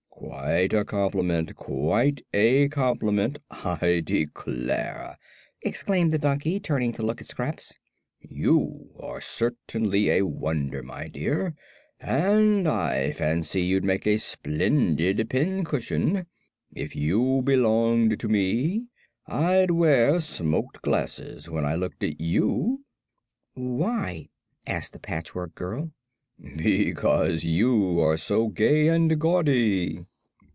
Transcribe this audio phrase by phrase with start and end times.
[0.23, 1.55] "Quite a compliment!
[1.55, 5.17] Quite a compliment, I declare,"
[5.63, 7.73] exclaimed the donkey, turning to look at Scraps.
[8.19, 11.55] "You are certainly a wonder, my dear,
[11.99, 16.27] and I fancy you'd make a splendid pincushion.
[16.71, 18.85] If you belonged to me,
[19.25, 22.85] I'd wear smoked glasses when I looked at you."
[23.55, 24.29] "Why?"
[24.67, 25.91] asked the Patchwork Girl.
[26.39, 30.05] "Because you are so gay and gaudy."